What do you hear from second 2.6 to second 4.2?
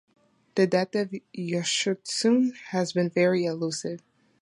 has been very elusive.